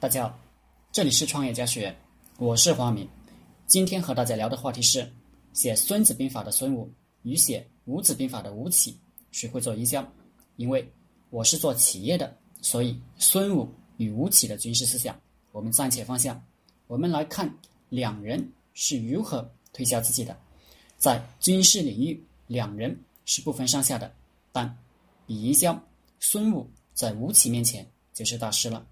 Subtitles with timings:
[0.00, 0.38] 大家好，
[0.92, 1.96] 这里是创业家学院，
[2.38, 3.08] 我是黄明。
[3.66, 5.12] 今天和大家聊的话题是
[5.52, 6.88] 写《孙子兵法》的孙武
[7.22, 8.96] 与写《五子兵法》的吴起，
[9.32, 10.06] 谁会做营销？
[10.54, 10.88] 因为
[11.30, 12.32] 我是做企业的，
[12.62, 15.20] 所以孙武与吴起的军事思想，
[15.50, 16.40] 我们暂且放下。
[16.86, 17.52] 我们来看
[17.88, 20.38] 两人是如何推销自己的。
[20.96, 24.14] 在军事领域，两人是不分上下的，
[24.52, 24.78] 但
[25.26, 25.76] 比营销，
[26.20, 27.84] 孙武在吴起面前
[28.14, 28.86] 就是大师了。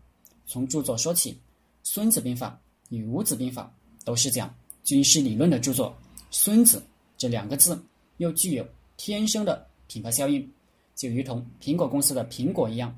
[0.47, 1.33] 从著作说起，
[1.83, 2.59] 《孙子兵法》
[2.97, 3.71] 与《五子兵法》
[4.05, 4.55] 都是讲
[4.85, 5.95] 军事理论的著作。
[6.31, 6.83] “孙子”
[7.19, 7.83] 这两个字
[8.19, 10.49] 又具有天生的品牌效应，
[10.95, 12.97] 就如同苹果公司的“苹果”一样，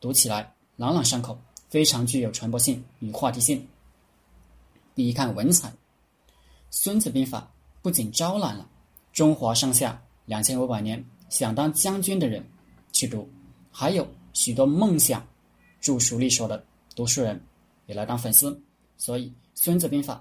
[0.00, 1.36] 读起来朗朗上口，
[1.68, 3.66] 非常具有传播性与话题性。
[4.94, 5.68] 第一看文采，
[6.70, 7.40] 《孙子兵法》
[7.82, 8.68] 不仅招揽了
[9.12, 12.44] 中华上下两千五百年想当将军的人
[12.92, 13.28] 去读，
[13.72, 15.26] 还有许多梦想
[15.80, 16.64] 著书立说的。
[16.94, 17.40] 读书人
[17.86, 18.60] 也来当粉丝，
[18.96, 20.14] 所以《孙子兵法》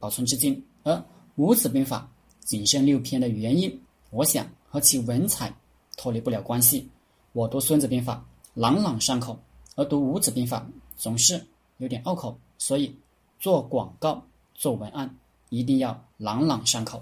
[0.00, 0.60] 保存至今。
[0.82, 0.92] 而
[1.36, 2.10] 《五子兵法》
[2.46, 5.54] 仅剩六篇的原因，我想和其文采
[5.96, 6.88] 脱离不了关系。
[7.32, 8.16] 我读《孙子兵法》
[8.60, 9.38] 朗朗上口，
[9.76, 10.60] 而读《五子兵法》
[10.96, 11.40] 总是
[11.76, 12.92] 有点拗口，所以
[13.38, 14.20] 做广告、
[14.54, 15.16] 做文案
[15.50, 17.00] 一定要朗朗上口。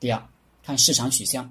[0.00, 0.26] 第二，
[0.62, 1.44] 看市场取向，《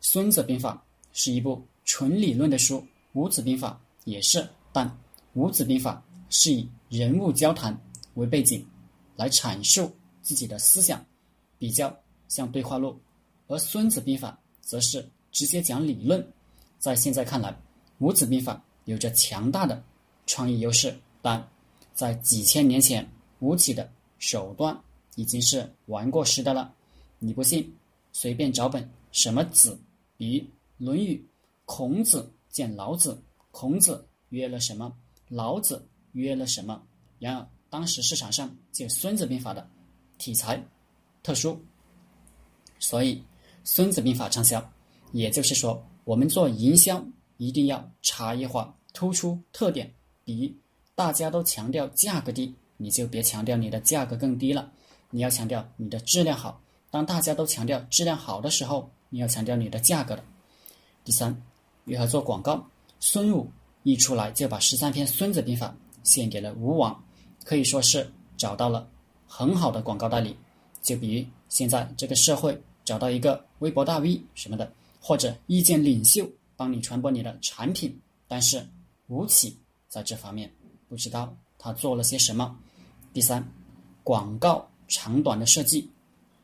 [0.00, 0.74] 孙子兵法》
[1.18, 2.78] 是一部纯理论的书，
[3.14, 4.86] 《五子兵法》也是，但
[5.32, 6.02] 《五子兵法》。
[6.28, 7.78] 是以人物交谈
[8.14, 8.66] 为背景，
[9.16, 9.90] 来阐述
[10.22, 11.04] 自己的思想，
[11.58, 11.94] 比较
[12.28, 12.90] 像对话录；
[13.46, 16.26] 而《孙子兵法》则是直接讲理论。
[16.78, 17.50] 在现在看来，
[17.98, 19.82] 《五子兵法》有着强大的
[20.26, 21.48] 创意优势，但
[21.94, 24.78] 在几千年前，吴起的手段
[25.14, 26.74] 已经是玩过时的了。
[27.18, 27.72] 你不信，
[28.12, 29.78] 随便找本什么子，
[30.16, 30.40] 比
[30.78, 31.14] 《论语》，
[31.64, 34.92] 孔子见老子，孔子约了什么？
[35.28, 35.86] 老子。
[36.16, 36.82] 约了什么？
[37.18, 39.68] 然而当时市场上就《孙子兵法》的
[40.16, 40.62] 题材
[41.22, 41.60] 特殊，
[42.78, 43.16] 所以
[43.64, 44.72] 《孙子兵法》畅销。
[45.12, 47.04] 也就是说，我们做营销
[47.36, 49.92] 一定要差异化，突出特点。
[50.24, 50.52] 比如
[50.94, 54.72] 大家都强调价格低，你就别强调你的价格更低了，
[55.10, 56.60] 你要强调你的质量好。
[56.90, 60.24] 当大家都强调质量好的时候，你要强调你的价格的。
[61.04, 61.40] 第三，
[61.84, 62.66] 如何做广告？
[63.00, 63.50] 孙武
[63.84, 65.68] 一出来就把十三篇《孙子兵法》。
[66.06, 67.04] 献给了吴王，
[67.44, 68.88] 可以说是找到了
[69.26, 70.34] 很好的广告代理。
[70.80, 78.00] 就比如现在这个社会找到一个微博大 V 什么的，或者意见领袖帮你传播你的产品。
[78.28, 78.64] 但是
[79.08, 79.58] 吴起
[79.88, 80.50] 在这方面
[80.88, 82.56] 不知道他做了些什么。
[83.12, 83.44] 第三，
[84.04, 85.82] 广告长短的设计，《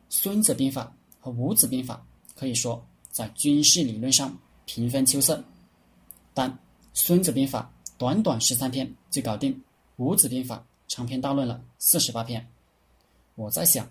[0.08, 0.92] 孙子兵法》
[1.24, 2.04] 和《五子兵法》
[2.38, 5.42] 可以说在军事理论上平分秋色，
[6.34, 6.50] 但
[6.94, 7.70] 《孙子兵法》。
[8.02, 9.54] 短短十三篇就搞定
[9.94, 10.56] 《五子兵法》
[10.92, 12.44] 长篇大论了四十八篇。
[13.36, 13.88] 我在想，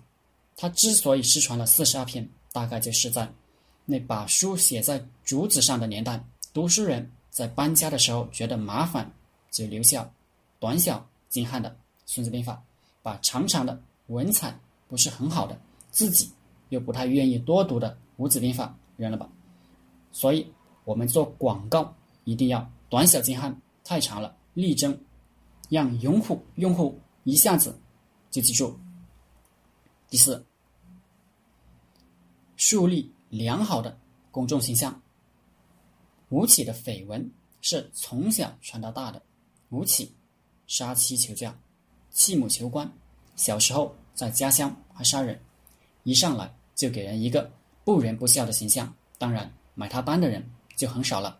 [0.54, 3.26] 他之所以失传了四十二篇，大概就是在
[3.86, 9.10] 那把书写在竹子上的年代，读书人在搬家的时候觉得麻烦，
[9.50, 10.06] 就留下
[10.60, 11.70] 短小精悍的
[12.04, 12.52] 《孙子兵法》，
[13.02, 14.54] 把长长的文采
[14.88, 15.58] 不是很好的，
[15.90, 16.30] 自己
[16.68, 19.26] 又不太愿意多读的《五子兵法》扔了吧。
[20.12, 20.46] 所以，
[20.84, 21.94] 我们做广告
[22.24, 23.58] 一定要短小精悍。
[23.84, 24.98] 太长了，力争
[25.68, 27.78] 让用户用户一下子
[28.30, 28.78] 就记住。
[30.08, 30.44] 第四，
[32.56, 33.98] 树立良好的
[34.30, 35.00] 公众形象。
[36.28, 39.20] 吴起的绯闻是从小传到大的。
[39.70, 40.14] 吴起
[40.66, 41.58] 杀妻求嫁，
[42.10, 42.90] 弃母求官，
[43.36, 45.40] 小时候在家乡还杀人，
[46.04, 47.50] 一上来就给人一个
[47.84, 48.94] 不仁不孝的形象。
[49.18, 51.38] 当然，买他单的人就很少了。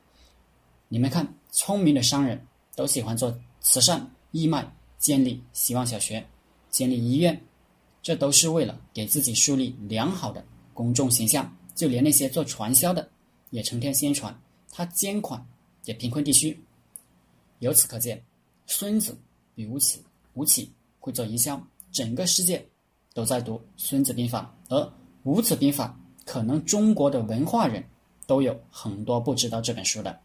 [0.88, 1.26] 你们看。
[1.52, 4.68] 聪明的商人都喜欢做慈善义卖，
[4.98, 6.26] 建立希望小学，
[6.70, 7.40] 建立医院，
[8.02, 11.54] 这都是为了给自己树立良好的公众形象。
[11.74, 13.08] 就连那些做传销的，
[13.48, 14.38] 也成天宣传
[14.70, 15.44] 他捐款
[15.82, 16.58] 给贫困地区。
[17.60, 18.22] 由此可见，
[18.66, 19.16] 孙子
[19.54, 20.02] 比吴起，
[20.34, 20.70] 吴起
[21.00, 21.60] 会做营销，
[21.90, 22.66] 整个世界
[23.14, 24.80] 都在读《孙子兵法》，而
[25.22, 25.98] 《五子兵法》
[26.30, 27.82] 可能中国的文化人
[28.26, 30.18] 都有很多不知道这本书的。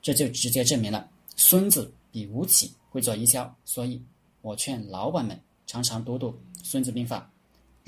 [0.00, 4.02] 这就直接证明了孙子比吴起会做营销，所以
[4.42, 6.30] 我劝老板们常常读读
[6.62, 7.30] 《孙子兵法》。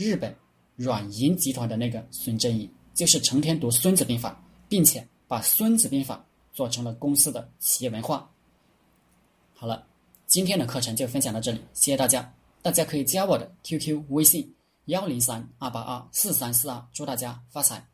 [0.03, 0.35] 日本
[0.77, 4.33] 软银集团的那个孙正义就是成天读《孙子兵法》，
[4.69, 6.17] 并且把《孙子兵法》
[6.57, 8.31] 做成了公司的企业文化。
[9.55, 9.87] 好了，
[10.27, 12.33] 今天的课程就分享到这里，谢谢大家。
[12.63, 14.55] 大家可以加我的 QQ 微信
[14.87, 17.87] 幺零三二八二四三四二，祝大家发财。